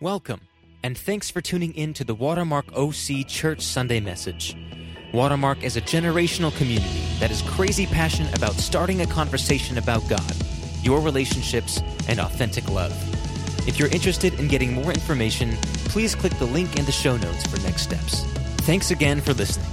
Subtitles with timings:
[0.00, 0.42] Welcome,
[0.84, 4.56] and thanks for tuning in to the Watermark OC Church Sunday message.
[5.12, 10.36] Watermark is a generational community that is crazy passionate about starting a conversation about God,
[10.84, 12.92] your relationships, and authentic love.
[13.66, 15.56] If you're interested in getting more information,
[15.86, 18.22] please click the link in the show notes for next steps.
[18.58, 19.66] Thanks again for listening.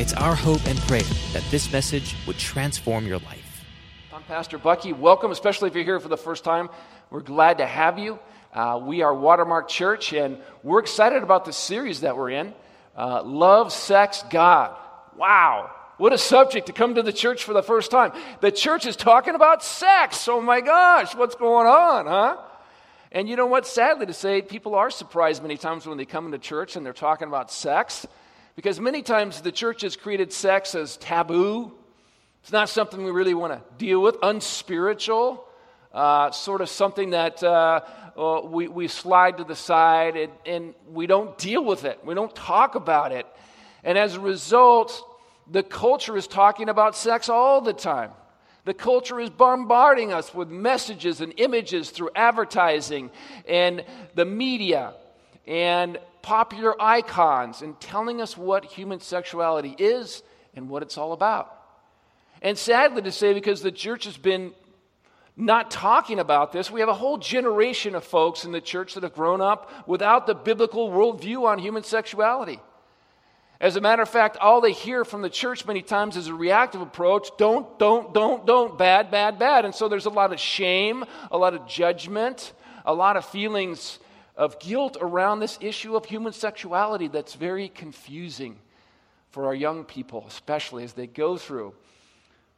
[0.00, 1.02] It's our hope and prayer
[1.32, 3.64] that this message would transform your life.
[4.12, 4.92] I'm Pastor Bucky.
[4.92, 6.68] Welcome, especially if you're here for the first time.
[7.10, 8.18] We're glad to have you.
[8.52, 12.54] Uh, we are Watermark Church, and we're excited about the series that we're in
[12.96, 14.74] uh, Love, Sex, God.
[15.16, 15.70] Wow.
[15.98, 18.12] What a subject to come to the church for the first time.
[18.40, 20.26] The church is talking about sex.
[20.28, 22.36] Oh my gosh, what's going on, huh?
[23.12, 23.66] And you know what?
[23.66, 26.92] Sadly to say, people are surprised many times when they come into church and they're
[26.92, 28.06] talking about sex.
[28.56, 31.72] Because many times the church has created sex as taboo.
[32.42, 35.44] It's not something we really want to deal with, unspiritual,
[35.92, 37.80] uh, sort of something that uh,
[38.18, 42.00] uh, we, we slide to the side and, and we don't deal with it.
[42.04, 43.26] We don't talk about it.
[43.84, 45.00] And as a result,
[45.48, 48.10] the culture is talking about sex all the time.
[48.64, 53.10] The culture is bombarding us with messages and images through advertising
[53.46, 53.84] and
[54.14, 54.94] the media
[55.46, 60.22] and popular icons and telling us what human sexuality is
[60.54, 61.54] and what it's all about.
[62.42, 64.52] And sadly to say, because the church has been
[65.38, 69.04] not talking about this, we have a whole generation of folks in the church that
[69.04, 72.60] have grown up without the biblical worldview on human sexuality.
[73.60, 76.34] As a matter of fact, all they hear from the church many times is a
[76.34, 79.64] reactive approach don't, don't, don't, don't, bad, bad, bad.
[79.64, 82.52] And so there's a lot of shame, a lot of judgment,
[82.84, 84.00] a lot of feelings
[84.36, 88.58] of guilt around this issue of human sexuality that's very confusing
[89.30, 91.74] for our young people, especially as they go through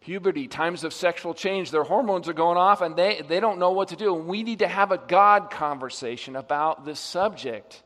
[0.00, 1.70] puberty, times of sexual change.
[1.70, 4.16] Their hormones are going off and they, they don't know what to do.
[4.16, 7.82] And we need to have a God conversation about this subject.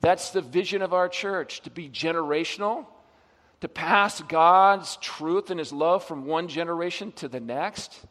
[0.00, 2.86] That's the vision of our church to be generational,
[3.60, 8.04] to pass God's truth and His love from one generation to the next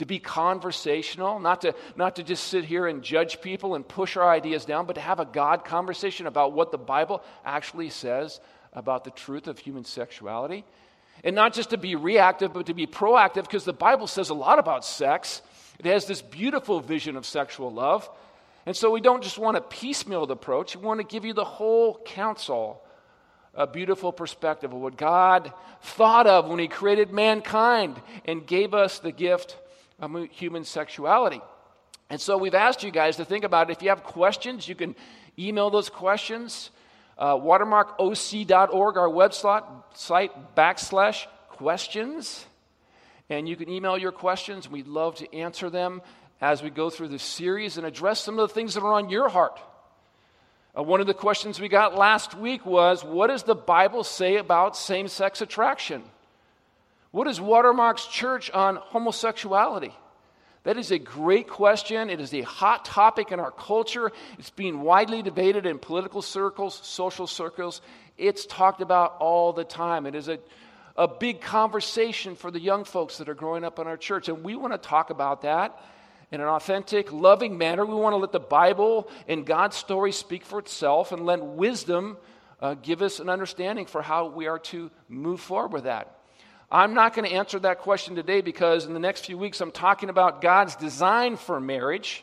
[0.00, 4.16] to be conversational, not to, not to just sit here and judge people and push
[4.16, 8.40] our ideas down, but to have a God conversation about what the Bible actually says
[8.72, 10.64] about the truth of human sexuality.
[11.22, 14.34] And not just to be reactive, but to be proactive, because the Bible says a
[14.34, 15.42] lot about sex.
[15.78, 18.08] It has this beautiful vision of sexual love.
[18.66, 21.44] And so we don't just want a piecemeal approach, we want to give you the
[21.44, 22.82] whole counsel,
[23.54, 28.98] a beautiful perspective of what God thought of when He created mankind and gave us
[28.98, 29.56] the gift
[29.98, 31.40] of human sexuality.
[32.10, 33.76] And so we've asked you guys to think about it.
[33.76, 34.94] If you have questions, you can
[35.38, 36.70] email those questions.
[37.20, 42.46] Uh, watermarkoc.org, our website, site backslash questions.
[43.28, 44.70] And you can email your questions.
[44.70, 46.00] We'd love to answer them
[46.40, 49.10] as we go through this series and address some of the things that are on
[49.10, 49.60] your heart.
[50.76, 54.36] Uh, one of the questions we got last week was What does the Bible say
[54.36, 56.02] about same sex attraction?
[57.10, 59.92] What is Watermark's church on homosexuality?
[60.64, 62.10] That is a great question.
[62.10, 64.12] It is a hot topic in our culture.
[64.38, 67.80] It's being widely debated in political circles, social circles.
[68.18, 70.04] It's talked about all the time.
[70.04, 70.38] It is a,
[70.96, 74.28] a big conversation for the young folks that are growing up in our church.
[74.28, 75.82] And we want to talk about that
[76.30, 77.86] in an authentic, loving manner.
[77.86, 82.18] We want to let the Bible and God's story speak for itself and let wisdom
[82.60, 86.19] uh, give us an understanding for how we are to move forward with that.
[86.72, 89.72] I'm not going to answer that question today because in the next few weeks I'm
[89.72, 92.22] talking about God's design for marriage,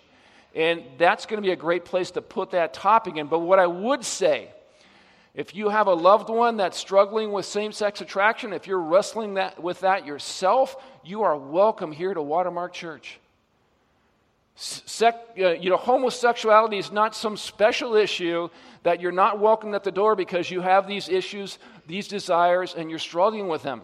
[0.56, 3.28] and that's going to be a great place to put that topic in.
[3.28, 4.50] But what I would say,
[5.36, 9.34] if you have a loved one that's struggling with same sex attraction, if you're wrestling
[9.34, 13.20] that, with that yourself, you are welcome here to Watermark Church.
[14.56, 18.50] Sec, uh, you know, homosexuality is not some special issue
[18.84, 22.90] that you're not welcomed at the door because you have these issues, these desires, and
[22.90, 23.82] you're struggling with them.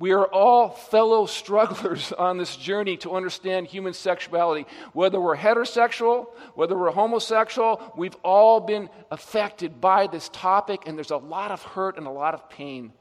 [0.00, 4.66] We are all fellow strugglers on this journey to understand human sexuality.
[4.94, 11.10] Whether we're heterosexual, whether we're homosexual, we've all been affected by this topic, and there's
[11.10, 12.94] a lot of hurt and a lot of pain.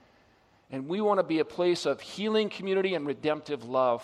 [0.72, 4.04] And we want to be a place of healing community and redemptive love.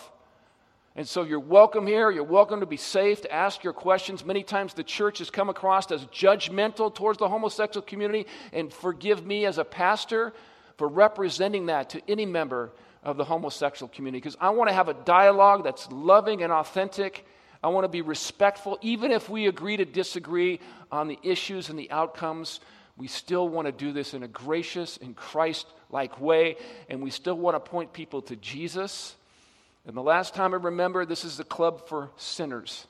[0.96, 2.10] And so you're welcome here.
[2.10, 4.24] You're welcome to be safe, to ask your questions.
[4.24, 9.26] Many times the church has come across as judgmental towards the homosexual community, and forgive
[9.26, 10.32] me as a pastor
[10.78, 12.72] for representing that to any member
[13.06, 17.24] of the homosexual community because I want to have a dialogue that's loving and authentic.
[17.62, 18.78] I want to be respectful.
[18.82, 20.58] Even if we agree to disagree
[20.90, 22.58] on the issues and the outcomes,
[22.96, 26.56] we still want to do this in a gracious and Christ like way,
[26.90, 29.14] and we still want to point people to Jesus.
[29.86, 32.88] And the last time I remember, this is the club for sinners.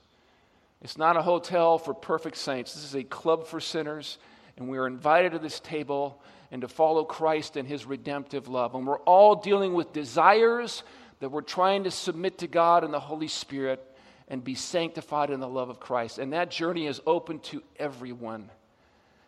[0.81, 2.73] It's not a hotel for perfect saints.
[2.73, 4.17] This is a club for sinners,
[4.57, 8.75] and we are invited to this table and to follow Christ and his redemptive love.
[8.75, 10.83] And we're all dealing with desires
[11.21, 13.83] that we're trying to submit to God and the Holy Spirit
[14.29, 16.19] and be sanctified in the love of Christ.
[16.19, 18.51] And that journey is open to everyone.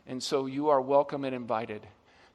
[0.06, 1.86] And so you are welcome and invited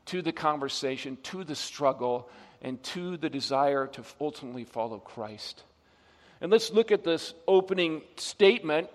[0.07, 2.30] to the conversation, to the struggle,
[2.62, 5.63] and to the desire to ultimately follow Christ.
[6.39, 8.89] And let's look at this opening statement.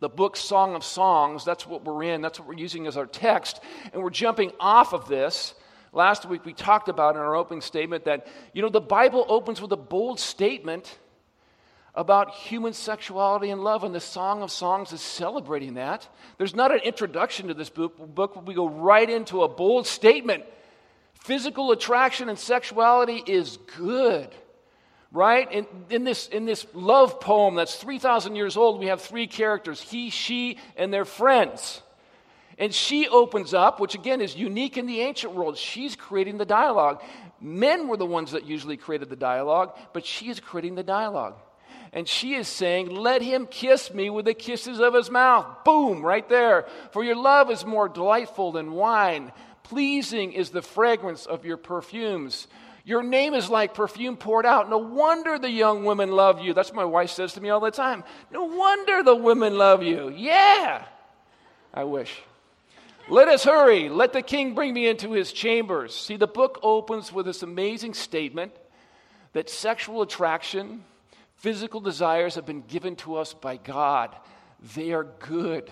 [0.00, 3.06] The book Song of Songs, that's what we're in, that's what we're using as our
[3.06, 3.60] text.
[3.92, 5.54] And we're jumping off of this.
[5.92, 9.62] Last week we talked about in our opening statement that, you know, the Bible opens
[9.62, 10.98] with a bold statement
[11.94, 16.06] about human sexuality and love, and the Song of Songs is celebrating that.
[16.36, 20.44] There's not an introduction to this book, we go right into a bold statement.
[21.14, 24.28] Physical attraction and sexuality is good,
[25.12, 25.50] right?
[25.50, 29.80] In, in, this, in this love poem that's 3,000 years old, we have three characters
[29.80, 31.82] he, she, and their friends.
[32.58, 35.58] And she opens up, which again is unique in the ancient world.
[35.58, 37.02] She's creating the dialogue.
[37.40, 41.34] Men were the ones that usually created the dialogue, but she is creating the dialogue
[41.96, 45.64] and she is saying, Let him kiss me with the kisses of his mouth.
[45.64, 46.66] Boom, right there.
[46.90, 49.32] For your love is more delightful than wine.
[49.62, 52.48] Pleasing is the fragrance of your perfumes.
[52.86, 54.70] Your name is like perfume poured out.
[54.70, 56.54] No wonder the young women love you.
[56.54, 58.02] That's what my wife says to me all the time.
[58.30, 60.08] No wonder the women love you.
[60.08, 60.86] Yeah.
[61.74, 62.22] I wish.
[63.10, 63.90] Let us hurry.
[63.90, 65.94] Let the king bring me into his chambers.
[65.94, 68.52] See, the book opens with this amazing statement
[69.34, 70.82] that sexual attraction
[71.36, 74.16] Physical desires have been given to us by God,
[74.74, 75.70] they are good.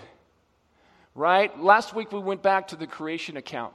[1.15, 1.57] Right?
[1.59, 3.73] Last week we went back to the creation account.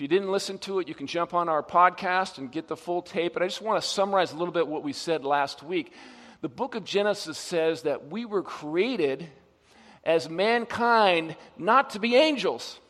[0.00, 2.76] If you didn't listen to it, you can jump on our podcast and get the
[2.76, 3.34] full tape.
[3.34, 5.92] But I just want to summarize a little bit what we said last week.
[6.40, 9.28] The book of Genesis says that we were created
[10.02, 12.80] as mankind not to be angels.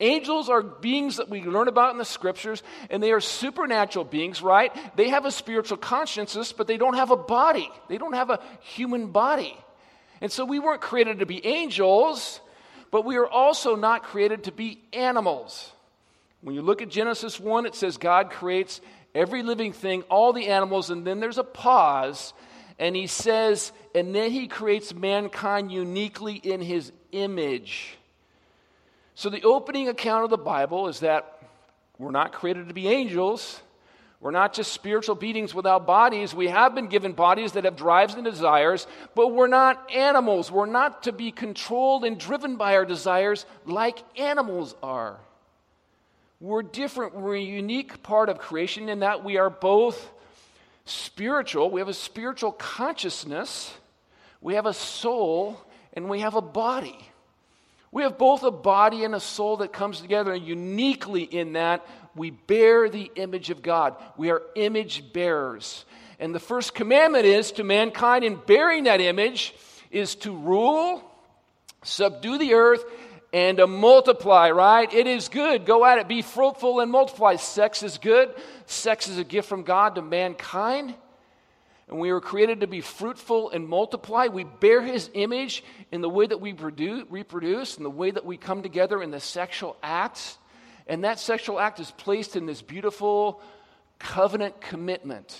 [0.00, 4.40] Angels are beings that we learn about in the scriptures, and they are supernatural beings,
[4.40, 4.74] right?
[4.96, 7.70] They have a spiritual consciousness, but they don't have a body.
[7.90, 9.54] They don't have a human body.
[10.22, 12.40] And so we weren't created to be angels,
[12.90, 15.70] but we are also not created to be animals.
[16.42, 18.80] When you look at Genesis 1, it says God creates
[19.14, 22.32] every living thing, all the animals, and then there's a pause,
[22.78, 27.98] and he says, and then he creates mankind uniquely in his image.
[29.14, 31.42] So, the opening account of the Bible is that
[31.98, 33.60] we're not created to be angels.
[34.20, 36.34] We're not just spiritual beings without bodies.
[36.34, 40.50] We have been given bodies that have drives and desires, but we're not animals.
[40.50, 45.18] We're not to be controlled and driven by our desires like animals are.
[46.40, 47.14] We're different.
[47.14, 50.10] We're a unique part of creation in that we are both
[50.86, 53.72] spiritual, we have a spiritual consciousness,
[54.40, 55.60] we have a soul,
[55.92, 56.98] and we have a body.
[57.92, 62.30] We have both a body and a soul that comes together, uniquely in that, we
[62.30, 63.94] bear the image of God.
[64.16, 65.84] We are image bearers.
[66.18, 69.54] And the first commandment is to mankind in bearing that image
[69.90, 71.02] is to rule,
[71.82, 72.84] subdue the earth,
[73.32, 74.92] and to multiply, right?
[74.92, 75.64] It is good.
[75.64, 76.08] Go at it.
[76.08, 77.36] Be fruitful and multiply.
[77.36, 78.34] Sex is good.
[78.66, 80.94] Sex is a gift from God to mankind
[81.90, 84.28] and we were created to be fruitful and multiply.
[84.28, 88.24] We bear his image in the way that we produce, reproduce, and the way that
[88.24, 90.38] we come together in the sexual acts.
[90.86, 93.42] And that sexual act is placed in this beautiful
[93.98, 95.36] covenant commitment.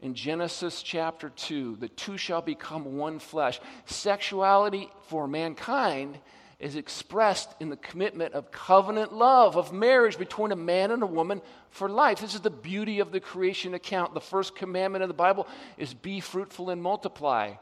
[0.00, 3.60] In Genesis chapter 2, the two shall become one flesh.
[3.84, 6.18] Sexuality for mankind
[6.62, 11.06] is expressed in the commitment of covenant love, of marriage between a man and a
[11.06, 12.20] woman for life.
[12.20, 14.14] This is the beauty of the creation account.
[14.14, 17.54] The first commandment of the Bible is be fruitful and multiply.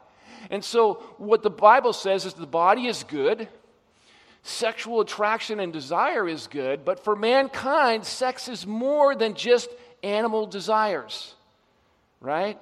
[0.51, 3.49] And so, what the Bible says is the body is good,
[4.43, 9.71] sexual attraction and desire is good, but for mankind, sex is more than just
[10.03, 11.35] animal desires,
[12.21, 12.59] right?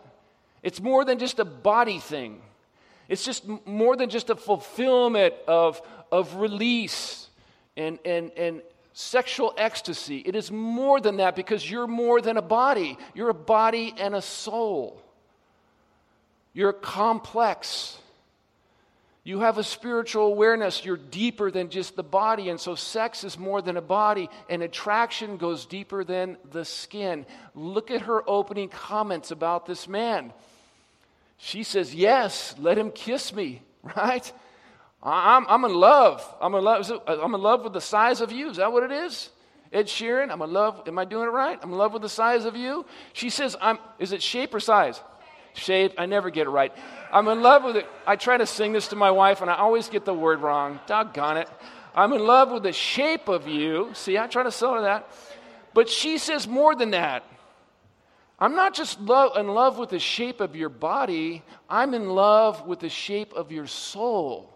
[0.63, 2.43] It's more than just a body thing.
[3.09, 5.81] It's just more than just a fulfillment of,
[6.13, 7.29] of release
[7.77, 8.63] and, and, and
[8.93, 10.19] sexual ecstasy.
[10.19, 14.15] It is more than that because you're more than a body, you're a body and
[14.15, 15.03] a soul.
[16.53, 17.99] You're complex.
[19.23, 20.85] You have a spiritual awareness.
[20.85, 22.49] You're deeper than just the body.
[22.49, 27.27] And so, sex is more than a body, and attraction goes deeper than the skin.
[27.55, 30.33] Look at her opening comments about this man.
[31.39, 33.63] She says, Yes, let him kiss me,
[33.97, 34.31] right?
[35.03, 36.23] I'm, I'm in love.
[36.41, 36.91] I'm in love.
[37.07, 38.51] I'm in love with the size of you.
[38.51, 39.31] Is that what it is?
[39.73, 40.83] Ed Sheeran, I'm in love.
[40.87, 41.59] Am I doing it right?
[41.63, 42.85] I'm in love with the size of you.
[43.13, 45.01] She says, I'm, is it shape or size?
[45.59, 45.95] shape.
[45.99, 46.73] I never get it right.
[47.13, 47.87] I'm in love with it.
[48.07, 50.81] I try to sing this to my wife, and I always get the word wrong.
[50.87, 51.49] Doggone it.
[51.95, 53.91] I'm in love with the shape of you.
[53.95, 55.11] See, I try to sell her that.
[55.75, 57.25] But she says more than that.
[58.39, 62.67] I'm not just lo- in love with the shape of your body, I'm in love
[62.67, 64.55] with the shape of your soul.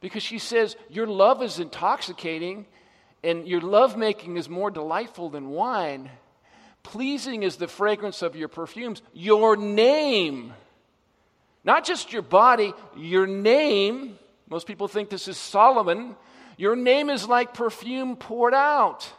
[0.00, 2.66] Because she says, Your love is intoxicating,
[3.22, 6.10] and your lovemaking is more delightful than wine.
[6.82, 9.02] Pleasing is the fragrance of your perfumes.
[9.12, 10.54] Your name,
[11.64, 14.18] not just your body, your name.
[14.48, 16.16] Most people think this is Solomon.
[16.56, 19.10] Your name is like perfume poured out.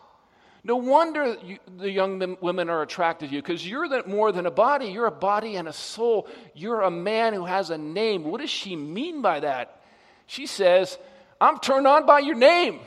[0.63, 4.46] No wonder you, the young women are attracted to you because you're the, more than
[4.46, 4.88] a body.
[4.88, 6.27] You're a body and a soul.
[6.53, 8.24] You're a man who has a name.
[8.24, 9.82] What does she mean by that?
[10.27, 10.98] She says,
[11.39, 12.80] I'm turned on by your name,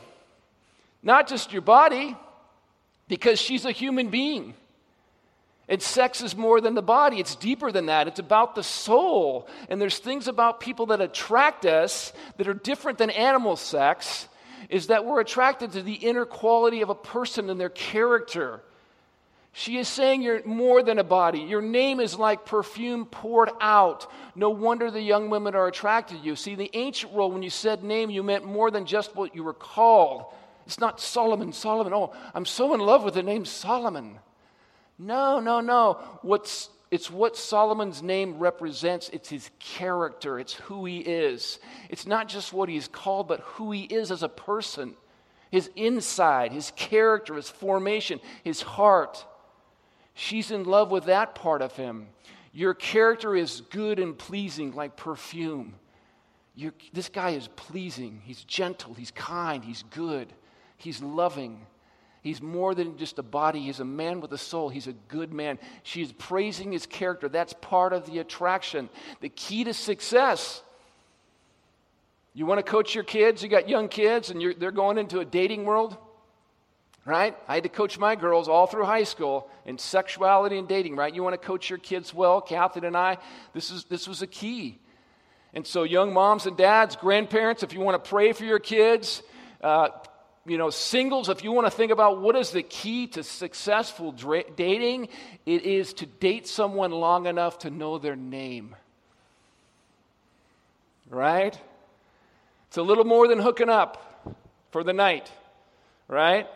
[1.02, 2.16] not just your body,
[3.09, 4.54] because she's a human being.
[5.69, 8.07] And sex is more than the body, it's deeper than that.
[8.07, 9.49] It's about the soul.
[9.69, 14.28] And there's things about people that attract us that are different than animal sex,
[14.68, 18.62] is that we're attracted to the inner quality of a person and their character.
[19.52, 21.38] She is saying you're more than a body.
[21.38, 24.11] Your name is like perfume poured out.
[24.35, 26.35] No wonder the young women are attracted to you.
[26.35, 29.44] See, the ancient world, when you said name, you meant more than just what you
[29.44, 30.25] were called.
[30.66, 31.92] It's not Solomon, Solomon.
[31.94, 34.18] Oh, I'm so in love with the name Solomon.
[34.99, 36.00] No, no, no.
[36.23, 39.08] What's, it's what Solomon's name represents.
[39.12, 41.58] It's his character, it's who he is.
[41.90, 44.94] It's not just what he's called, but who he is as a person
[45.50, 49.24] his inside, his character, his formation, his heart.
[50.14, 52.06] She's in love with that part of him.
[52.52, 55.74] Your character is good and pleasing like perfume.
[56.54, 58.22] You're, this guy is pleasing.
[58.24, 58.94] He's gentle.
[58.94, 59.64] He's kind.
[59.64, 60.32] He's good.
[60.76, 61.66] He's loving.
[62.25, 64.71] He's more than just a body, he's a man with a soul.
[64.71, 65.59] He's a good man.
[65.83, 67.28] She's praising his character.
[67.28, 68.88] That's part of the attraction.
[69.21, 70.62] The key to success.
[72.33, 73.43] You want to coach your kids?
[73.43, 75.99] You got young kids and they're going into a dating world,
[77.04, 77.37] right?
[77.47, 81.14] I had to coach my girls all through high school in sexuality and dating, right?
[81.14, 83.19] You want to coach your kids well, Catherine and I.
[83.52, 84.78] This, is, this was a key.
[85.52, 89.23] And so, young moms and dads, grandparents, if you want to pray for your kids,
[89.62, 89.90] uh,
[90.46, 94.12] you know, singles, if you want to think about what is the key to successful
[94.12, 95.08] dra- dating,
[95.46, 98.76] it is to date someone long enough to know their name.
[101.08, 101.58] Right?
[102.68, 104.36] It's a little more than hooking up
[104.70, 105.30] for the night,
[106.08, 106.48] right?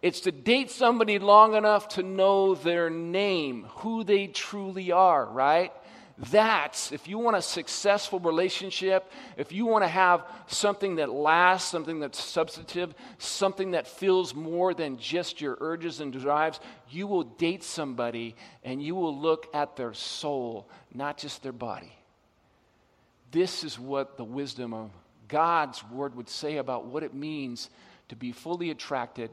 [0.00, 5.72] It's to date somebody long enough to know their name, who they truly are, right?
[6.16, 11.68] That's, if you want a successful relationship, if you want to have something that lasts,
[11.68, 17.24] something that's substantive, something that feels more than just your urges and drives, you will
[17.24, 21.92] date somebody and you will look at their soul, not just their body.
[23.32, 24.90] This is what the wisdom of
[25.26, 27.70] God's word would say about what it means
[28.08, 29.30] to be fully attracted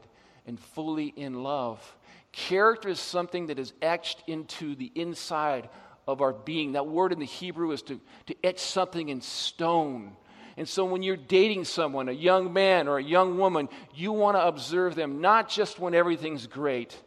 [0.48, 1.96] and fully in love.
[2.32, 5.68] Character is something that is etched into the inside
[6.06, 6.72] of our being.
[6.72, 10.16] That word in the Hebrew is to, to etch something in stone.
[10.56, 14.36] And so when you're dating someone, a young man or a young woman, you want
[14.36, 16.98] to observe them not just when everything's great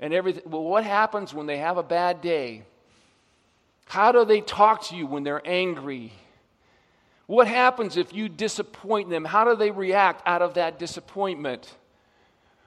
[0.00, 0.42] and everything.
[0.46, 2.64] Well, what happens when they have a bad day?
[3.86, 6.12] How do they talk to you when they're angry?
[7.26, 9.24] What happens if you disappoint them?
[9.24, 11.72] How do they react out of that disappointment?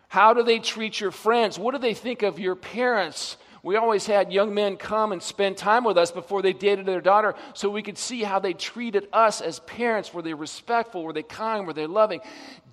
[0.08, 1.60] How do they treat your friends?
[1.60, 5.56] What do they think of your parents we always had young men come and spend
[5.56, 9.08] time with us before they dated their daughter so we could see how they treated
[9.14, 10.14] us as parents.
[10.14, 11.02] Were they respectful?
[11.02, 11.66] Were they kind?
[11.66, 12.20] Were they loving?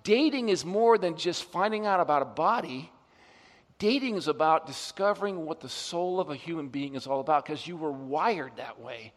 [0.03, 2.91] Dating is more than just finding out about a body.
[3.79, 7.65] Dating is about discovering what the soul of a human being is all about because
[7.69, 9.13] you were wired that way.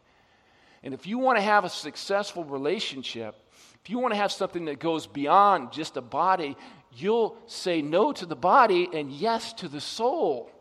[0.83, 3.35] And if you want to have a successful relationship,
[3.83, 6.55] if you want to have something that goes beyond just a body,
[6.91, 10.51] you'll say no to the body and yes to the soul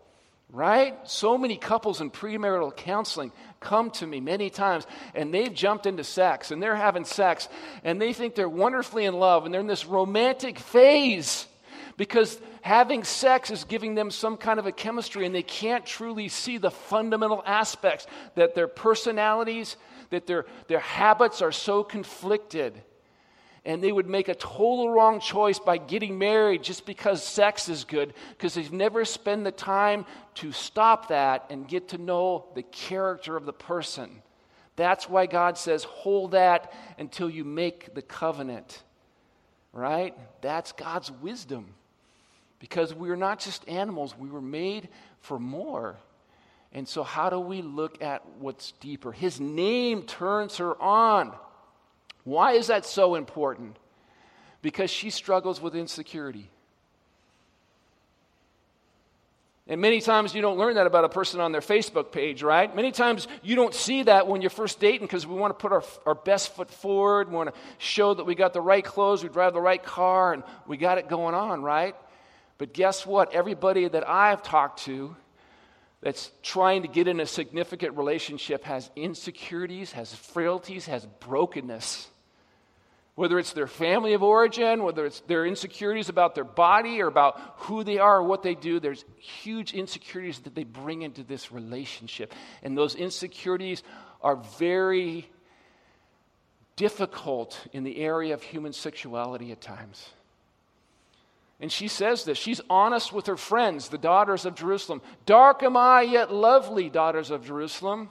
[0.53, 0.99] right?
[1.09, 6.05] So many couples in premarital counseling come to me many times and they've jumped into
[6.05, 7.49] sex and they're having sex
[7.83, 11.47] and they think they're wonderfully in love and they're in this romantic phase
[11.97, 16.29] because having sex is giving them some kind of a chemistry and they can't truly
[16.29, 19.77] see the fundamental aspects that their personalities,
[20.11, 22.83] that their, their habits are so conflicted
[23.65, 27.85] and they would make a total wrong choice by getting married just because sex is
[27.85, 30.05] good because they've never spent the time
[30.35, 34.23] to stop that and get to know the character of the person.
[34.75, 38.83] That's why God says, hold that until you make the covenant.
[39.73, 40.17] Right?
[40.41, 41.75] That's God's wisdom.
[42.59, 44.89] Because we are not just animals, we were made
[45.21, 45.97] for more.
[46.73, 49.13] And so, how do we look at what's deeper?
[49.13, 51.35] His name turns her on.
[52.25, 53.77] Why is that so important?
[54.61, 56.49] Because she struggles with insecurity.
[59.69, 62.75] And many times you don't learn that about a person on their Facebook page, right?
[62.75, 65.73] Many times you don't see that when you're first dating because we want to put
[65.73, 67.29] our, our best foot forward.
[67.29, 70.33] We want to show that we got the right clothes, we drive the right car,
[70.33, 71.95] and we got it going on, right?
[72.59, 73.33] But guess what?
[73.33, 75.17] Everybody that I've talked to
[76.01, 82.09] that's trying to get in a significant relationship has insecurities, has frailties, has brokenness
[83.15, 87.39] whether it's their family of origin, whether it's their insecurities about their body or about
[87.57, 91.53] who they are or what they do, there's huge insecurities that they bring into this
[91.53, 92.33] relationship.
[92.63, 93.83] And those insecurities
[94.23, 95.29] are very
[96.77, 100.09] difficult in the area of human sexuality at times.
[101.61, 102.39] And she says this.
[102.39, 105.03] She's honest with her friends, the daughters of Jerusalem.
[105.27, 108.11] Dark am I, yet lovely, daughters of Jerusalem.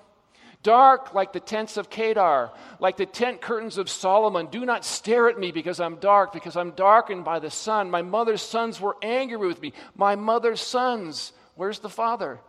[0.63, 4.47] Dark like the tents of Kedar, like the tent curtains of Solomon.
[4.47, 7.89] Do not stare at me because I'm dark, because I'm darkened by the sun.
[7.89, 9.73] My mother's sons were angry with me.
[9.95, 12.39] My mother's sons, where's the father?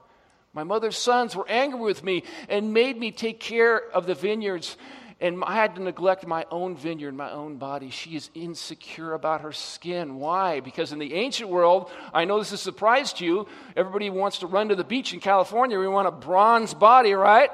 [0.53, 4.77] My mother's sons were angry with me and made me take care of the vineyards.
[5.19, 7.91] And I had to neglect my own vineyard, my own body.
[7.91, 10.17] She is insecure about her skin.
[10.17, 10.59] Why?
[10.61, 13.47] Because in the ancient world, I know this has surprised you.
[13.77, 15.79] Everybody wants to run to the beach in California.
[15.79, 17.51] We want a bronze body, right?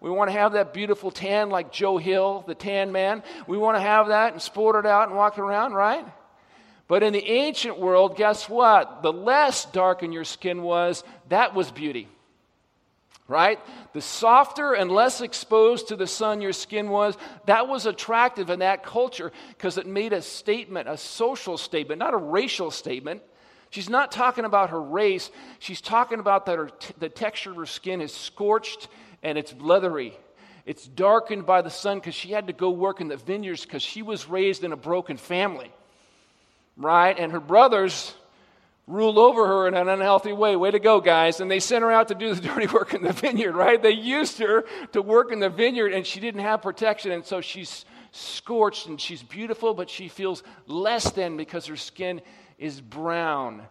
[0.00, 3.22] We want to have that beautiful tan like Joe Hill, the tan man.
[3.46, 6.04] We want to have that and sport it out and walk around, right?
[6.86, 9.02] But in the ancient world, guess what?
[9.02, 12.08] The less darken your skin was, that was beauty.
[13.26, 13.58] Right?
[13.94, 18.58] The softer and less exposed to the sun your skin was, that was attractive in
[18.58, 23.22] that culture because it made a statement, a social statement, not a racial statement.
[23.70, 25.30] She's not talking about her race.
[25.58, 28.88] She's talking about that her t- the texture of her skin is scorched
[29.24, 30.16] and it's leathery.
[30.66, 33.82] It's darkened by the sun because she had to go work in the vineyards because
[33.82, 35.72] she was raised in a broken family.
[36.76, 37.18] Right?
[37.18, 38.14] And her brothers
[38.86, 40.56] ruled over her in an unhealthy way.
[40.56, 41.40] Way to go, guys.
[41.40, 43.82] And they sent her out to do the dirty work in the vineyard, right?
[43.82, 47.12] They used her to work in the vineyard and she didn't have protection.
[47.12, 52.20] And so she's scorched and she's beautiful, but she feels less than because her skin
[52.58, 53.62] is brown.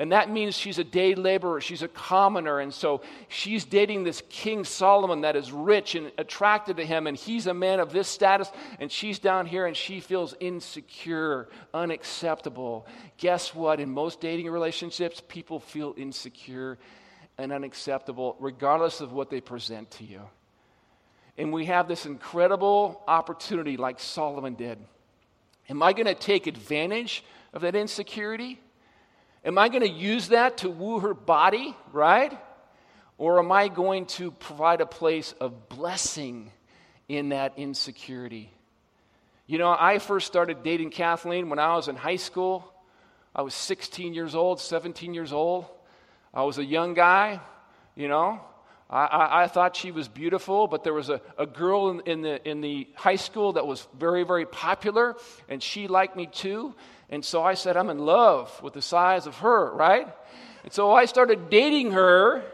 [0.00, 2.60] And that means she's a day laborer, she's a commoner.
[2.60, 7.16] And so she's dating this King Solomon that is rich and attracted to him, and
[7.16, 12.86] he's a man of this status, and she's down here and she feels insecure, unacceptable.
[13.16, 13.80] Guess what?
[13.80, 16.78] In most dating relationships, people feel insecure
[17.36, 20.22] and unacceptable, regardless of what they present to you.
[21.36, 24.78] And we have this incredible opportunity, like Solomon did.
[25.68, 28.60] Am I going to take advantage of that insecurity?
[29.48, 32.38] Am I going to use that to woo her body, right?
[33.16, 36.52] Or am I going to provide a place of blessing
[37.08, 38.52] in that insecurity?
[39.46, 42.70] You know, I first started dating Kathleen when I was in high school.
[43.34, 45.64] I was 16 years old, 17 years old.
[46.34, 47.40] I was a young guy,
[47.96, 48.42] you know.
[48.90, 52.20] I, I, I thought she was beautiful, but there was a, a girl in, in,
[52.20, 55.16] the, in the high school that was very, very popular,
[55.48, 56.74] and she liked me too.
[57.10, 60.08] And so I said, I'm in love with the size of her, right?
[60.64, 62.44] And so I started dating her,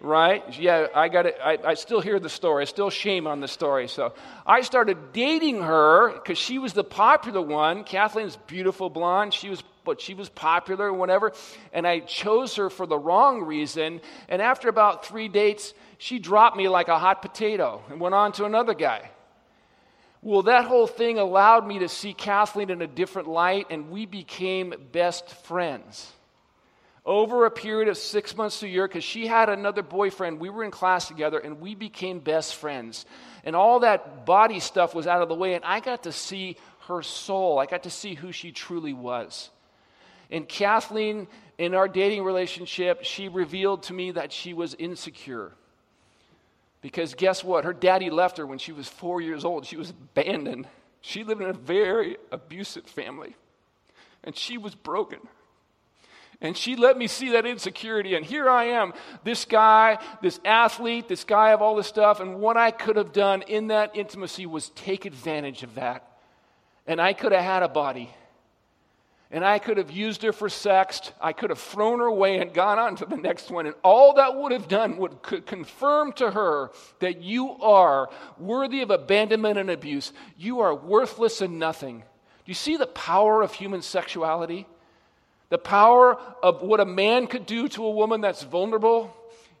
[0.00, 0.58] right?
[0.58, 1.38] Yeah, I got it.
[1.42, 2.62] I, I still hear the story.
[2.62, 3.86] I still shame on the story.
[3.88, 4.12] So
[4.44, 7.84] I started dating her because she was the popular one.
[7.84, 9.32] Kathleen's beautiful blonde.
[9.32, 11.32] She was, but she was popular and whatever.
[11.72, 14.00] And I chose her for the wrong reason.
[14.28, 18.32] And after about three dates, she dropped me like a hot potato and went on
[18.32, 19.10] to another guy.
[20.22, 24.06] Well, that whole thing allowed me to see Kathleen in a different light, and we
[24.06, 26.12] became best friends.
[27.04, 30.50] Over a period of six months to a year, because she had another boyfriend, we
[30.50, 33.06] were in class together, and we became best friends.
[33.44, 36.56] And all that body stuff was out of the way, and I got to see
[36.88, 37.60] her soul.
[37.60, 39.50] I got to see who she truly was.
[40.30, 45.52] And Kathleen, in our dating relationship, she revealed to me that she was insecure.
[46.86, 47.64] Because guess what?
[47.64, 49.66] Her daddy left her when she was four years old.
[49.66, 50.68] She was abandoned.
[51.00, 53.34] She lived in a very abusive family.
[54.22, 55.18] And she was broken.
[56.40, 58.14] And she let me see that insecurity.
[58.14, 58.94] And here I am,
[59.24, 62.20] this guy, this athlete, this guy of all this stuff.
[62.20, 66.08] And what I could have done in that intimacy was take advantage of that.
[66.86, 68.14] And I could have had a body
[69.30, 71.12] and I could have used her for sex.
[71.20, 73.66] I could have thrown her away and gone on to the next one.
[73.66, 78.08] And all that would have done would confirm to her that you are
[78.38, 80.12] worthy of abandonment and abuse.
[80.36, 81.98] You are worthless and nothing.
[81.98, 84.66] Do you see the power of human sexuality?
[85.48, 89.12] The power of what a man could do to a woman that's vulnerable?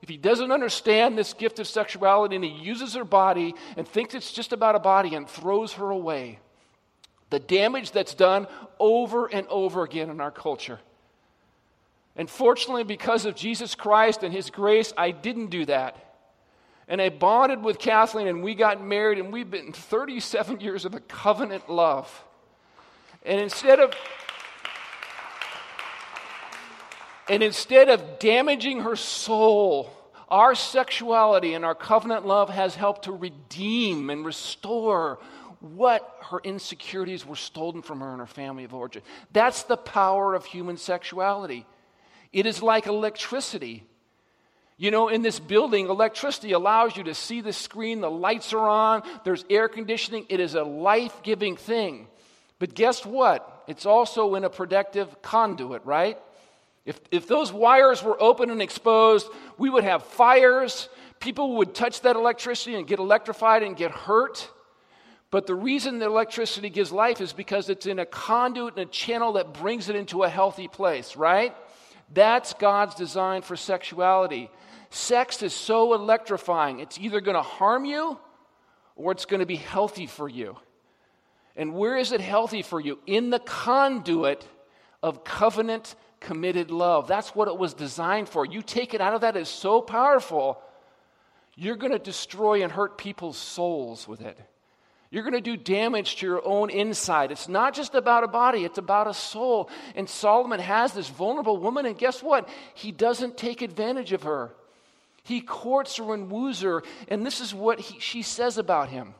[0.02, 4.14] if he doesn't understand this gift of sexuality and he uses her body and thinks
[4.14, 6.38] it's just about a body and throws her away,
[7.36, 8.46] the damage that's done
[8.80, 10.80] over and over again in our culture.
[12.16, 16.02] And fortunately, because of Jesus Christ and his grace, I didn't do that.
[16.88, 20.94] And I bonded with Kathleen and we got married, and we've been 37 years of
[20.94, 22.24] a covenant love.
[23.22, 23.92] And instead of
[27.28, 29.90] and instead of damaging her soul,
[30.30, 35.18] our sexuality and our covenant love has helped to redeem and restore
[35.60, 39.02] what her insecurities were stolen from her and her family of origin.
[39.32, 41.66] That's the power of human sexuality.
[42.32, 43.84] It is like electricity.
[44.76, 48.68] You know, in this building, electricity allows you to see the screen, the lights are
[48.68, 50.26] on, there's air conditioning.
[50.28, 52.08] It is a life giving thing.
[52.58, 53.64] But guess what?
[53.66, 56.18] It's also in a protective conduit, right?
[56.84, 59.26] If, if those wires were open and exposed,
[59.58, 60.88] we would have fires.
[61.20, 64.48] People would touch that electricity and get electrified and get hurt.
[65.30, 68.90] But the reason that electricity gives life is because it's in a conduit and a
[68.90, 71.54] channel that brings it into a healthy place, right?
[72.12, 74.50] That's God's design for sexuality.
[74.90, 78.18] Sex is so electrifying, it's either going to harm you
[78.94, 80.56] or it's going to be healthy for you.
[81.56, 82.98] And where is it healthy for you?
[83.06, 84.46] In the conduit
[85.02, 87.08] of covenant committed love.
[87.08, 88.44] That's what it was designed for.
[88.44, 90.60] You take it out of that, it's so powerful,
[91.54, 94.38] you're going to destroy and hurt people's souls with it.
[95.16, 97.32] You're going to do damage to your own inside.
[97.32, 99.70] It's not just about a body, it's about a soul.
[99.94, 102.46] And Solomon has this vulnerable woman, and guess what?
[102.74, 104.50] He doesn't take advantage of her.
[105.22, 109.14] He courts her and woos her, and this is what he, she says about him.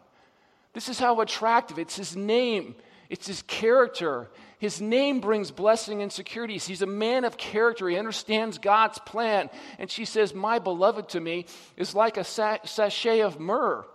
[0.74, 1.78] This is how attractive.
[1.78, 2.74] It's his name,
[3.08, 4.28] it's his character.
[4.58, 6.66] His name brings blessing and securities.
[6.66, 7.88] He's a man of character.
[7.88, 9.48] He understands God's plan.
[9.78, 11.46] And she says, My beloved to me
[11.78, 13.86] is like a sachet of myrrh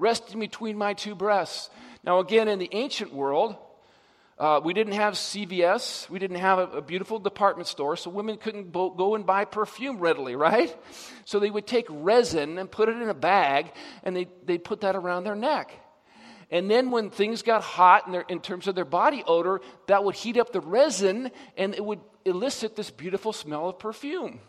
[0.00, 1.70] resting between my two breasts.
[2.02, 3.56] Now, again, in the ancient world,
[4.38, 6.08] uh, we didn't have CVS.
[6.08, 9.44] We didn't have a, a, beautiful department store, so women couldn't bo- go and buy
[9.44, 10.74] perfume readily, right?
[11.26, 13.70] So they would take resin and put it in a bag,
[14.02, 15.72] and they, they'd put that around their neck.
[16.50, 20.02] And then when things got hot in, their, in terms of their body odor, that
[20.02, 24.40] would heat up the resin, and it would elicit this beautiful smell of perfume.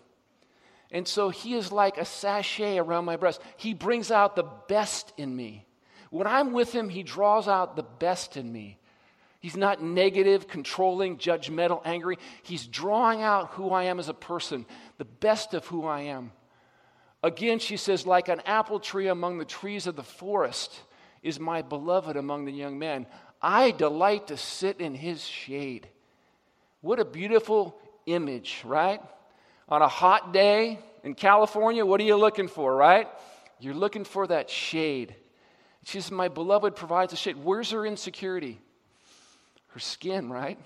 [0.92, 3.42] And so he is like a sachet around my breast.
[3.56, 5.66] He brings out the best in me.
[6.10, 8.78] When I'm with him, he draws out the best in me.
[9.40, 12.18] He's not negative, controlling, judgmental, angry.
[12.44, 14.66] He's drawing out who I am as a person,
[14.98, 16.32] the best of who I am.
[17.24, 20.82] Again, she says, like an apple tree among the trees of the forest
[21.24, 23.08] is my beloved among the young men.
[23.42, 25.88] I delight to sit in his shade.
[26.82, 29.02] What a beautiful image, right?
[29.70, 33.08] On a hot day in California, what are you looking for, right?
[33.60, 35.16] You're looking for that shade.
[35.86, 37.38] She says, My beloved provides a shade.
[37.38, 38.60] Where's her insecurity?
[39.68, 40.60] Her skin, right?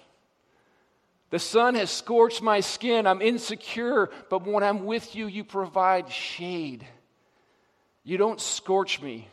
[1.29, 3.07] The sun has scorched my skin.
[3.07, 6.85] I'm insecure, but when I'm with you, you provide shade.
[8.03, 9.27] You don't scorch me.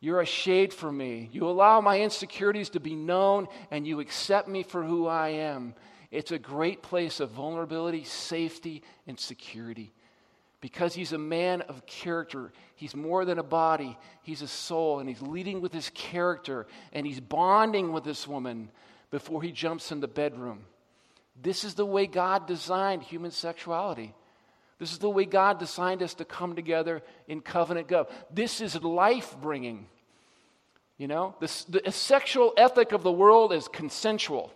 [0.00, 1.28] You're a shade for me.
[1.32, 5.74] You allow my insecurities to be known, and you accept me for who I am.
[6.10, 9.92] It's a great place of vulnerability, safety, and security.
[10.60, 12.52] Because he's a man of character.
[12.74, 17.06] He's more than a body, he's a soul, and he's leading with his character, and
[17.06, 18.70] he's bonding with this woman
[19.10, 20.64] before he jumps in the bedroom.
[21.40, 24.14] This is the way God designed human sexuality.
[24.78, 28.08] This is the way God designed us to come together in covenant gov.
[28.32, 29.86] This is life bringing.
[30.96, 34.52] You know, the, the sexual ethic of the world is consensual.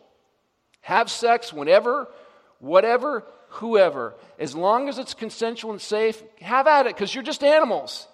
[0.83, 2.09] Have sex whenever,
[2.59, 4.15] whatever, whoever.
[4.39, 8.07] As long as it's consensual and safe, have at it because you're just animals.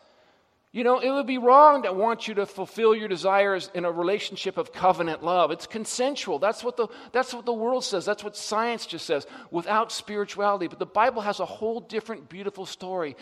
[0.71, 3.91] You know, it would be wrong to want you to fulfill your desires in a
[3.91, 5.51] relationship of covenant love.
[5.51, 6.39] It's consensual.
[6.39, 8.05] That's what the, that's what the world says.
[8.05, 10.69] That's what science just says, without spirituality.
[10.69, 13.17] But the Bible has a whole different, beautiful story.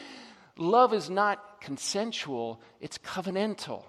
[0.59, 3.85] Love is not consensual, it's covenantal.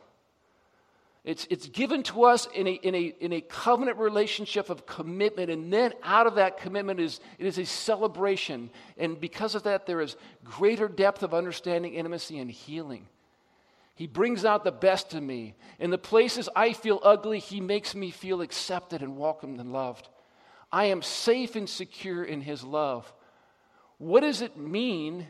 [1.28, 5.52] It's, it's given to us in a, in, a, in a covenant relationship of commitment,
[5.52, 8.70] and then out of that commitment is it is a celebration.
[8.98, 13.08] And because of that, there is greater depth of understanding, intimacy, and healing.
[13.94, 15.56] He brings out the best in me.
[15.80, 20.08] In the places I feel ugly, He makes me feel accepted and welcomed and loved.
[20.72, 23.14] I am safe and secure in His love.
[23.98, 25.28] What does it mean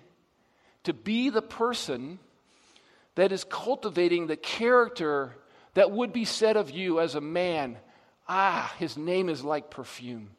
[0.83, 2.19] to be the person
[3.15, 5.33] that is cultivating the character
[5.77, 7.77] that would be said of you as a man,
[8.27, 10.31] ah, his name is like perfume.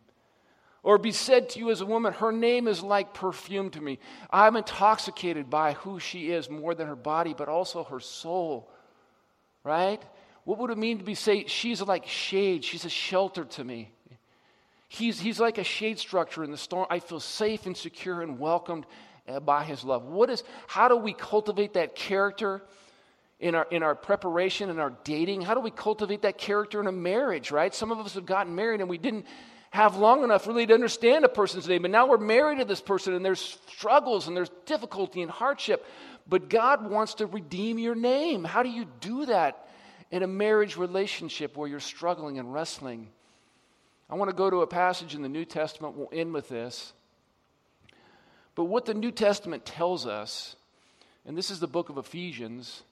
[0.83, 4.01] Or be said to you as a woman, Her name is like perfume to me.
[4.33, 8.69] I'm intoxicated by who she is more than her body, but also her soul.
[9.63, 10.03] Right?
[10.43, 13.93] What would it mean to be say, She's like shade, she's a shelter to me?
[14.89, 16.89] He's, he's like a shade structure in the storm.
[16.91, 18.87] I feel safe and secure and welcomed
[19.29, 20.03] uh, by his love.
[20.03, 22.61] What is, how do we cultivate that character
[23.41, 25.43] in our, in our preparation and our dating?
[25.43, 27.75] How do we cultivate that character in a marriage, right?
[27.75, 29.27] Some of us have gotten married and we didn't
[29.71, 31.83] have long enough really to understand a person's name.
[31.83, 35.85] but now we're married to this person and there's struggles and there's difficulty and hardship.
[36.27, 38.45] But God wants to redeem your name.
[38.45, 39.69] How do you do that
[40.11, 43.09] in a marriage relationship where you're struggling and wrestling?
[44.11, 45.97] I want to go to a passage in the New Testament.
[45.97, 46.93] We'll end with this.
[48.55, 50.57] But what the New Testament tells us,
[51.27, 52.83] and this is the book of Ephesians,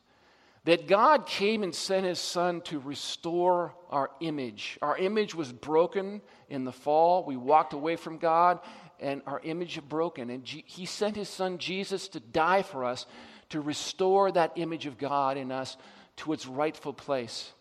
[0.66, 4.78] that God came and sent his son to restore our image.
[4.82, 7.24] Our image was broken in the fall.
[7.24, 8.58] We walked away from God,
[8.98, 10.28] and our image broken.
[10.28, 13.06] And G- he sent his son Jesus to die for us
[13.50, 15.76] to restore that image of God in us
[16.16, 17.52] to its rightful place.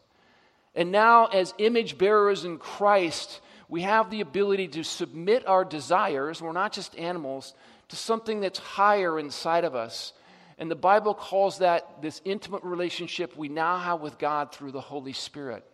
[0.74, 3.40] And now, as image bearers in Christ,
[3.70, 7.54] we have the ability to submit our desires, we're not just animals,
[7.90, 10.12] to something that's higher inside of us.
[10.58, 14.82] And the Bible calls that this intimate relationship we now have with God through the
[14.82, 15.66] Holy Spirit.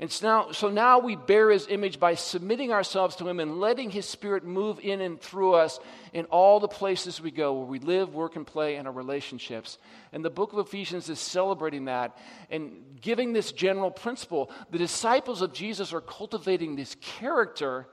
[0.00, 3.58] And so now, so now we bear his image by submitting ourselves to him and
[3.58, 5.80] letting his spirit move in and through us
[6.12, 9.76] in all the places we go where we live, work, and play in our relationships.
[10.12, 12.16] And the book of Ephesians is celebrating that
[12.48, 14.52] and giving this general principle.
[14.70, 17.88] The disciples of Jesus are cultivating this character,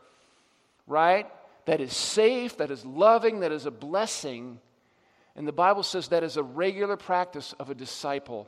[0.86, 1.28] right?
[1.65, 4.60] That is safe, that is loving, that is a blessing.
[5.36, 8.48] And the Bible says that is a regular practice of a disciple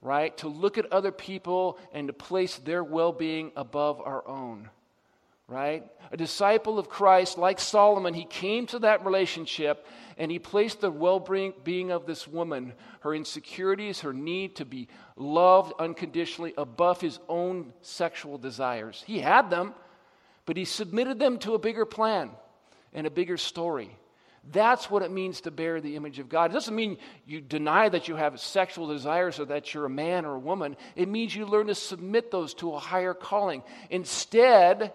[0.00, 0.36] right?
[0.38, 4.70] To look at other people and to place their well being above our own,
[5.46, 5.84] right?
[6.12, 10.90] A disciple of Christ, like Solomon, he came to that relationship and he placed the
[10.90, 11.20] well
[11.64, 17.72] being of this woman, her insecurities, her need to be loved unconditionally above his own
[17.82, 19.02] sexual desires.
[19.06, 19.74] He had them,
[20.46, 22.30] but he submitted them to a bigger plan
[22.92, 23.90] and a bigger story.
[24.50, 26.50] That's what it means to bear the image of God.
[26.50, 26.96] It doesn't mean
[27.26, 30.76] you deny that you have sexual desires or that you're a man or a woman.
[30.96, 33.62] It means you learn to submit those to a higher calling.
[33.90, 34.92] Instead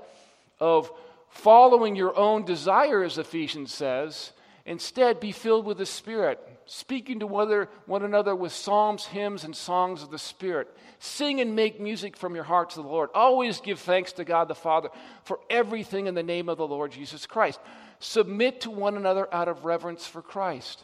[0.59, 0.91] of
[1.29, 4.31] following your own desires, Ephesians says,
[4.65, 10.01] instead be filled with the Spirit, speaking to one another with psalms, hymns, and songs
[10.01, 10.75] of the Spirit.
[10.99, 13.09] Sing and make music from your heart to the Lord.
[13.13, 14.89] Always give thanks to God the Father
[15.25, 17.59] for everything in the name of the Lord Jesus Christ.
[18.03, 20.83] Submit to one another out of reverence for Christ.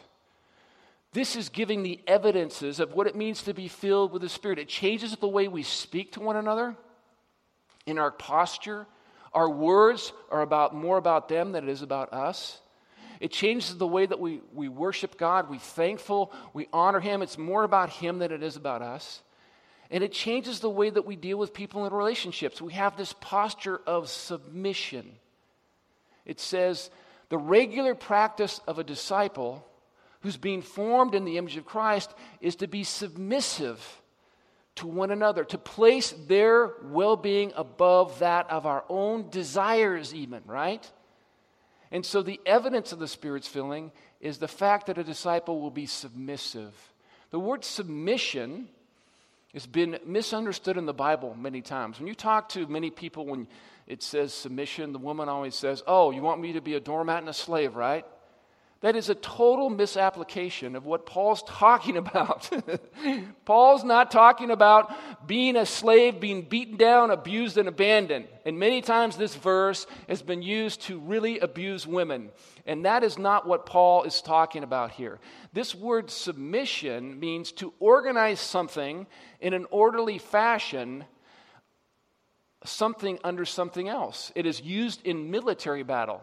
[1.12, 4.58] This is giving the evidences of what it means to be filled with the Spirit.
[4.58, 6.76] It changes the way we speak to one another,
[7.84, 8.86] in our posture.
[9.34, 12.58] Our words are about more about them than it is about us.
[13.20, 15.50] It changes the way that we, we worship God.
[15.50, 17.20] We thankful, we honor Him.
[17.20, 19.20] It's more about Him than it is about us.
[19.90, 22.62] And it changes the way that we deal with people in relationships.
[22.62, 25.16] We have this posture of submission.
[26.24, 26.88] It says,
[27.30, 29.66] the regular practice of a disciple
[30.20, 34.02] who's being formed in the image of Christ is to be submissive
[34.76, 40.42] to one another, to place their well being above that of our own desires, even,
[40.46, 40.90] right?
[41.90, 43.90] And so the evidence of the Spirit's filling
[44.20, 46.74] is the fact that a disciple will be submissive.
[47.30, 48.68] The word submission
[49.54, 51.98] has been misunderstood in the Bible many times.
[51.98, 53.48] When you talk to many people, when
[53.86, 57.18] it says submission, the woman always says, Oh, you want me to be a doormat
[57.18, 58.04] and a slave, right?
[58.80, 62.50] That is a total misapplication of what Paul's talking about.
[63.44, 64.92] Paul's not talking about
[65.26, 68.26] being a slave, being beaten down, abused, and abandoned.
[68.46, 72.30] And many times this verse has been used to really abuse women.
[72.66, 75.18] And that is not what Paul is talking about here.
[75.52, 79.06] This word submission means to organize something
[79.40, 81.04] in an orderly fashion
[82.64, 84.32] something under something else.
[84.34, 86.20] It is used in military battle.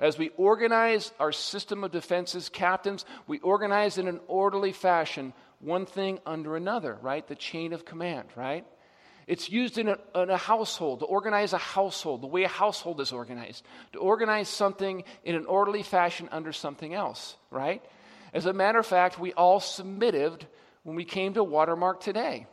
[0.00, 5.86] As we organize our system of defenses, captains, we organize in an orderly fashion one
[5.86, 7.26] thing under another, right?
[7.26, 8.64] The chain of command, right?
[9.26, 13.00] It's used in a, in a, household to organize a household, the way a household
[13.00, 17.82] is organized, to organize something in an orderly fashion under something else, right?
[18.32, 20.46] As a matter of fact, we all submitted
[20.82, 22.46] when we came to Watermark today.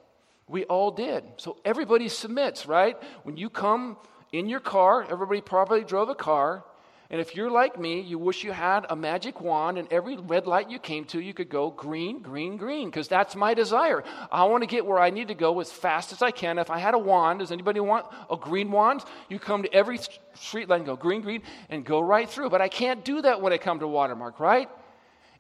[0.50, 1.24] We all did.
[1.38, 2.98] So everybody submits, right?
[3.24, 3.98] When you come
[4.34, 6.66] in your car, everybody probably drove a car,
[7.12, 10.48] And if you're like me, you wish you had a magic wand and every red
[10.48, 14.04] light you came to, you could go green, green, green, because that's my desire.
[14.32, 16.58] I want to get where I need to go as fast as I can.
[16.58, 19.04] If I had a wand, does anybody want a green wand?
[19.30, 20.00] You come to every
[20.34, 22.50] street light and go green, green, and go right through.
[22.50, 24.68] But I can't do that when I come to Watermark, right?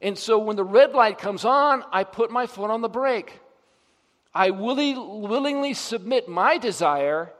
[0.01, 3.39] And so when the red light comes on, I put my foot on the brake.
[4.33, 7.31] I willingly submit my desire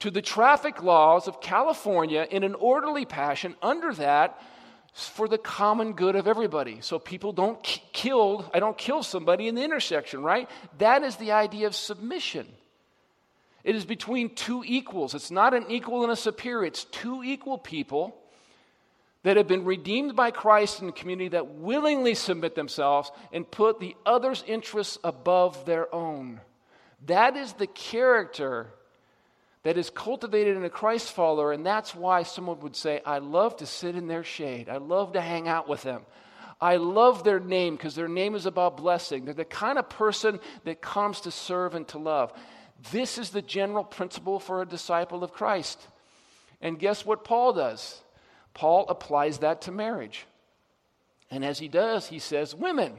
[0.00, 4.40] to the traffic laws of California in an orderly passion under that
[4.92, 6.78] for the common good of everybody.
[6.80, 10.48] So people don't k- kill, I don't kill somebody in the intersection, right?
[10.78, 12.46] That is the idea of submission.
[13.64, 15.14] It is between two equals.
[15.14, 18.16] It's not an equal and a superior, it's two equal people
[19.24, 23.80] that have been redeemed by Christ in the community that willingly submit themselves and put
[23.80, 26.40] the other's interests above their own.
[27.06, 28.68] That is the character
[29.68, 33.54] that is cultivated in a Christ follower, and that's why someone would say, I love
[33.58, 34.70] to sit in their shade.
[34.70, 36.06] I love to hang out with them.
[36.58, 39.26] I love their name because their name is about blessing.
[39.26, 42.32] They're the kind of person that comes to serve and to love.
[42.92, 45.86] This is the general principle for a disciple of Christ.
[46.62, 48.00] And guess what Paul does?
[48.54, 50.24] Paul applies that to marriage.
[51.30, 52.94] And as he does, he says, Women,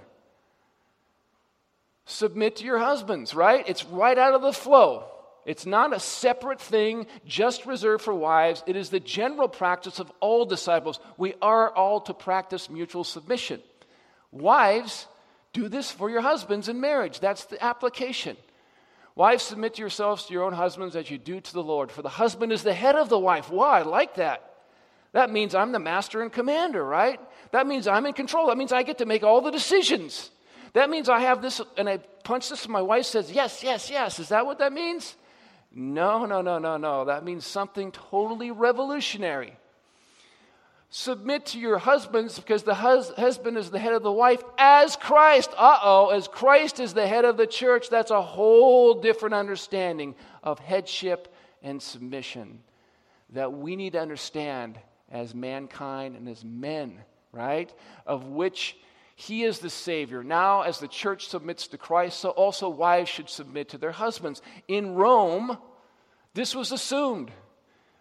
[2.05, 3.67] submit to your husbands, right?
[3.67, 5.05] It's right out of the flow.
[5.49, 8.63] It's not a separate thing just reserved for wives.
[8.67, 10.99] It is the general practice of all disciples.
[11.17, 13.59] We are all to practice mutual submission.
[14.31, 15.07] Wives,
[15.51, 17.19] do this for your husbands in marriage.
[17.19, 18.37] That's the application.
[19.15, 21.91] Wives, submit yourselves to your own husbands as you do to the Lord.
[21.91, 23.49] For the husband is the head of the wife.
[23.49, 23.79] Why?
[23.79, 24.53] I like that.
[25.13, 27.19] That means I'm the master and commander, right?
[27.53, 28.49] That means I'm in control.
[28.49, 30.29] That means I get to make all the decisions.
[30.73, 33.89] That means I have this, and I punch this, and my wife says, Yes, yes,
[33.89, 34.19] yes.
[34.19, 35.15] Is that what that means?
[35.71, 37.05] No, no, no, no, no.
[37.05, 39.53] That means something totally revolutionary.
[40.91, 44.95] Submit to your husbands because the hus- husband is the head of the wife as
[44.95, 45.51] Christ.
[45.55, 50.15] Uh oh, as Christ is the head of the church, that's a whole different understanding
[50.41, 52.59] of headship and submission
[53.31, 54.79] that we need to understand
[55.11, 56.97] as mankind and as men,
[57.31, 57.71] right?
[58.07, 58.75] Of which
[59.19, 60.23] he is the Savior.
[60.23, 64.41] Now, as the church submits to Christ, so also wives should submit to their husbands.
[64.69, 65.57] In Rome,
[66.33, 67.29] this was assumed.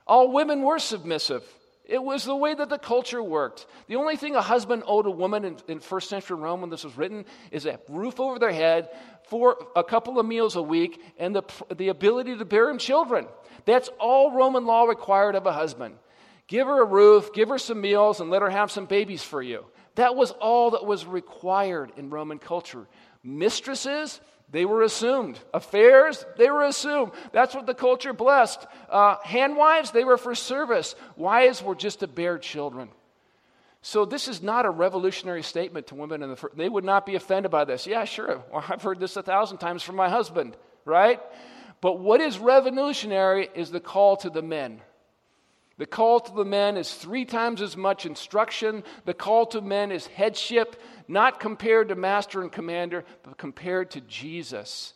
[0.06, 1.42] All women were submissive.
[1.84, 3.66] It was the way that the culture worked.
[3.88, 6.84] The only thing a husband owed a woman in, in, first century Rome when this
[6.84, 8.88] was written is a roof over their head,
[9.24, 11.42] for a couple of meals a week, and the,
[11.76, 13.26] the ability to bear him children.
[13.64, 15.96] That's all Roman law required of a husband.
[16.46, 19.42] Give her a roof, give her some meals, and let her have some babies for
[19.42, 19.64] you.
[19.98, 22.86] That was all that was required in Roman culture.
[23.24, 25.40] Mistresses, they were assumed.
[25.52, 27.10] Affairs, they were assumed.
[27.32, 28.64] That's what the culture blessed.
[28.88, 30.94] Uh, handwives, they were for service.
[31.16, 32.90] Wives were just to bear children.
[33.82, 37.16] So this is not a revolutionary statement to women in the they would not be
[37.16, 37.84] offended by this.
[37.84, 38.44] Yeah, sure.
[38.52, 41.20] Well, I've heard this a thousand times from my husband, right?
[41.80, 44.80] But what is revolutionary is the call to the men.
[45.78, 48.82] The call to the men is three times as much instruction.
[49.04, 54.00] The call to men is headship, not compared to master and commander, but compared to
[54.02, 54.94] Jesus.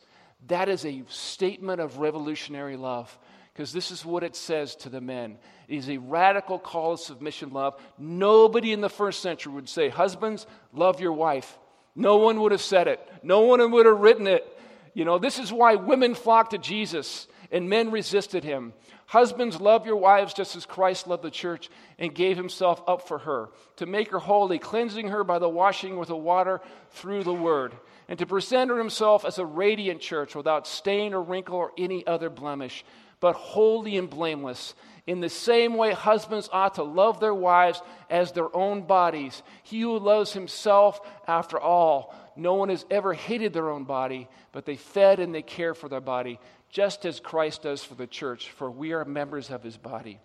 [0.49, 3.17] That is a statement of revolutionary love
[3.53, 5.39] because this is what it says to the men.
[5.69, 7.77] It is a radical call of submission love.
[7.97, 11.59] Nobody in the first century would say, Husbands, love your wife.
[11.95, 14.47] No one would have said it, no one would have written it.
[14.95, 18.73] You know, this is why women flocked to Jesus and men resisted him.
[19.07, 23.19] Husbands, love your wives just as Christ loved the church and gave himself up for
[23.19, 26.63] her, to make her holy, cleansing her by the washing with the water
[26.93, 27.75] through the word,
[28.09, 32.07] and to present her himself as a radiant church without stain or wrinkle or any
[32.07, 32.85] other blemish,
[33.21, 34.75] but holy and blameless.
[35.07, 39.43] In the same way, husbands ought to love their wives as their own bodies.
[39.63, 44.65] He who loves himself, after all, no one has ever hated their own body, but
[44.65, 46.39] they fed and they care for their body
[46.73, 50.19] just as Christ does for the church, for we are members of his body.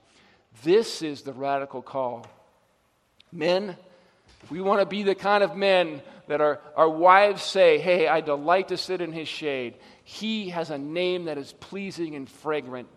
[0.63, 2.25] This is the radical call.
[3.33, 3.75] Men,
[4.49, 8.21] we want to be the kind of men that our, our wives say, Hey, I
[8.21, 9.75] delight to sit in his shade.
[10.05, 12.88] He has a name that is pleasing and fragrant.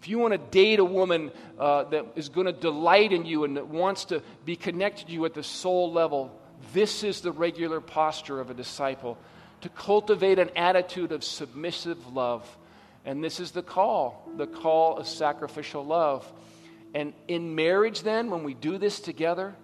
[0.00, 3.44] If you want to date a woman uh, that is going to delight in you
[3.44, 6.38] and that wants to be connected to you at the soul level,
[6.72, 9.18] this is the regular posture of a disciple
[9.60, 12.56] to cultivate an attitude of submissive love
[13.06, 16.30] and this is the call the call of sacrificial love.
[16.94, 19.54] And in marriage, then, when we do this together,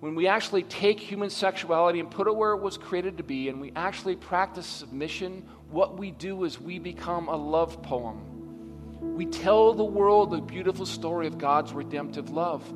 [0.00, 3.48] when we actually take human sexuality and put it where it was created to be,
[3.48, 9.16] and we actually practice submission, what we do is we become a love poem.
[9.16, 12.70] We tell the world the beautiful story of God's redemptive love.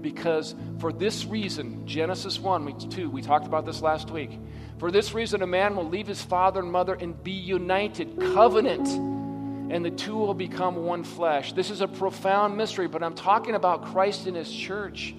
[0.00, 4.38] Because for this reason, Genesis 1, we, 2, we talked about this last week.
[4.78, 8.88] For this reason, a man will leave his father and mother and be united, covenant,
[8.88, 11.52] and the two will become one flesh.
[11.52, 15.14] This is a profound mystery, but I'm talking about Christ and his church.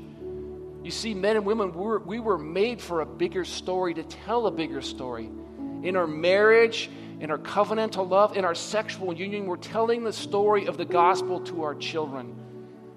[0.84, 4.03] You see, men and women, we were, we were made for a bigger story, to
[4.03, 5.29] tell a bigger story.
[5.84, 10.65] In our marriage, in our covenantal love, in our sexual union, we're telling the story
[10.65, 12.36] of the gospel to our children.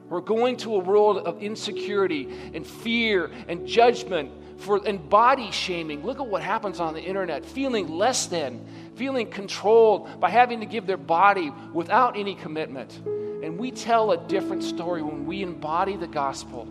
[0.08, 6.04] We're going to a world of insecurity and fear and judgment for, and body shaming.
[6.04, 8.64] Look at what happens on the internet feeling less than,
[8.96, 13.00] feeling controlled by having to give their body without any commitment.
[13.42, 16.68] And we tell a different story when we embody the gospel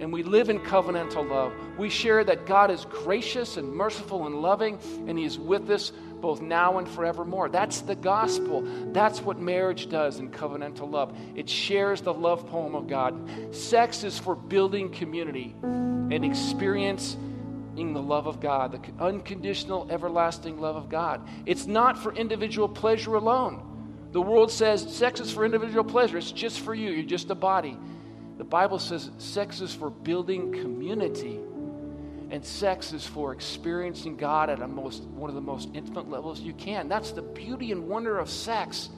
[0.00, 1.52] and we live in covenantal love.
[1.78, 5.92] We share that God is gracious and merciful and loving, and He is with us
[6.24, 7.50] both now and forevermore.
[7.50, 8.62] That's the gospel.
[8.94, 11.14] That's what marriage does in covenantal love.
[11.34, 13.54] It shares the love poem of God.
[13.54, 20.76] Sex is for building community and experiencing the love of God, the unconditional, everlasting love
[20.76, 21.28] of God.
[21.44, 24.08] It's not for individual pleasure alone.
[24.12, 27.34] The world says sex is for individual pleasure, it's just for you, you're just a
[27.34, 27.76] body.
[28.38, 31.38] The Bible says sex is for building community.
[32.34, 36.40] And sex is for experiencing God at a most, one of the most intimate levels
[36.40, 36.88] you can.
[36.88, 38.88] That's the beauty and wonder of sex.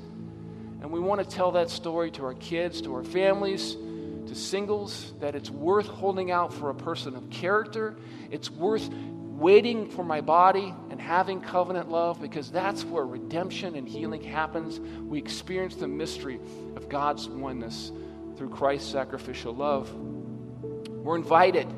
[0.81, 5.13] And we want to tell that story to our kids, to our families, to singles,
[5.21, 7.95] that it's worth holding out for a person of character.
[8.31, 13.87] It's worth waiting for my body and having covenant love because that's where redemption and
[13.87, 14.81] healing happens.
[14.81, 16.41] We experience the mystery
[16.75, 17.93] of God's oneness
[18.39, 19.95] through Christ's sacrificial love.
[19.95, 21.69] We're invited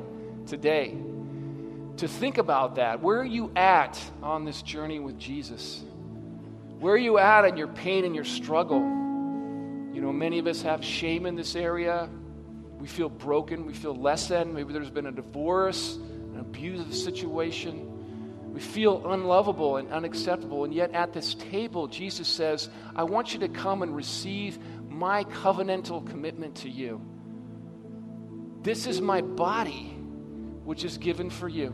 [0.47, 0.95] today
[1.99, 3.01] to think about that.
[3.01, 5.83] Where are you at on this journey with Jesus?
[6.79, 8.79] Where are you at in your pain and your struggle?
[8.79, 12.09] You know, many of us have shame in this area.
[12.79, 13.65] We feel broken.
[13.65, 14.53] We feel less than.
[14.53, 18.53] Maybe there's been a divorce, an abusive situation.
[18.53, 20.63] We feel unlovable and unacceptable.
[20.63, 25.25] And yet, at this table, Jesus says, I want you to come and receive my
[25.25, 27.01] covenantal commitment to you.
[28.61, 29.93] This is my body,
[30.63, 31.73] which is given for you.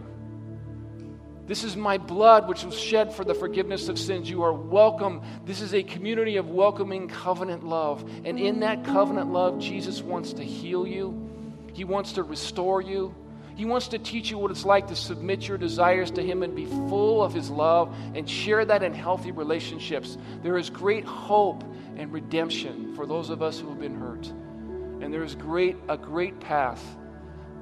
[1.48, 4.30] This is my blood, which was shed for the forgiveness of sins.
[4.30, 5.22] You are welcome.
[5.46, 8.10] This is a community of welcoming covenant love.
[8.26, 11.30] And in that covenant love, Jesus wants to heal you,
[11.74, 13.14] He wants to restore you.
[13.56, 16.54] He wants to teach you what it's like to submit your desires to Him and
[16.54, 20.18] be full of His love and share that in healthy relationships.
[20.43, 21.64] There is great hope
[21.96, 24.28] and redemption for those of us who have been hurt.
[25.02, 26.84] And there is great, a great path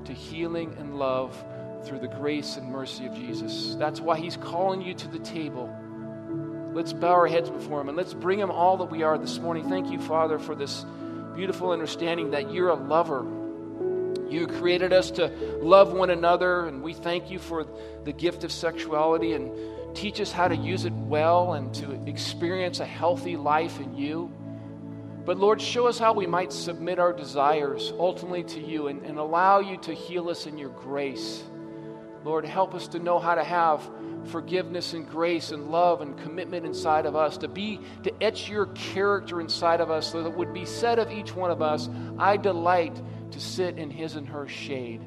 [0.05, 1.37] to healing and love
[1.83, 3.75] through the grace and mercy of Jesus.
[3.75, 5.73] That's why He's calling you to the table.
[6.73, 9.39] Let's bow our heads before Him and let's bring Him all that we are this
[9.39, 9.69] morning.
[9.69, 10.85] Thank you, Father, for this
[11.35, 13.25] beautiful understanding that you're a lover.
[14.29, 15.27] You created us to
[15.61, 17.67] love one another, and we thank you for
[18.03, 19.51] the gift of sexuality and
[19.95, 24.31] teach us how to use it well and to experience a healthy life in you.
[25.25, 29.17] But Lord, show us how we might submit our desires ultimately to you and, and
[29.17, 31.43] allow you to heal us in your grace.
[32.23, 33.81] Lord, help us to know how to have
[34.25, 38.67] forgiveness and grace and love and commitment inside of us, to be to etch your
[38.67, 42.37] character inside of us so that would be said of each one of us, I
[42.37, 42.99] delight
[43.31, 45.01] to sit in his and her shade.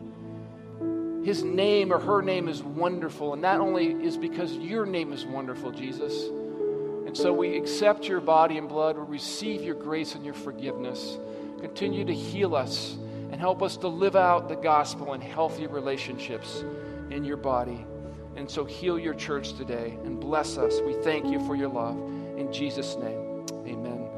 [1.24, 5.24] His name or her name is wonderful, and that only is because your name is
[5.24, 6.24] wonderful, Jesus.
[7.06, 11.18] And so we accept your body and blood, we receive your grace and your forgiveness.
[11.60, 12.96] Continue to heal us
[13.32, 16.62] and help us to live out the gospel in healthy relationships
[17.10, 17.86] in your body.
[18.36, 20.80] And so heal your church today and bless us.
[20.82, 21.96] We thank you for your love.
[22.36, 24.08] In Jesus' name, amen.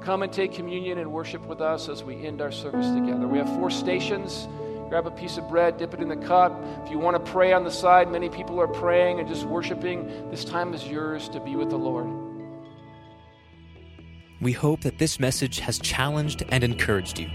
[0.00, 3.28] Come and take communion and worship with us as we end our service together.
[3.28, 4.48] We have four stations.
[4.88, 6.58] Grab a piece of bread, dip it in the cup.
[6.84, 10.30] If you want to pray on the side, many people are praying and just worshiping.
[10.30, 12.08] This time is yours to be with the Lord.
[14.40, 17.28] We hope that this message has challenged and encouraged you.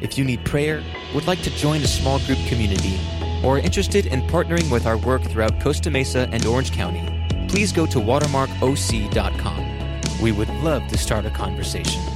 [0.00, 0.82] If you need prayer,
[1.14, 2.98] would like to join a small group community,
[3.42, 7.02] or are interested in partnering with our work throughout Costa Mesa and Orange County,
[7.48, 10.20] please go to watermarkoc.com.
[10.20, 12.15] We would love to start a conversation.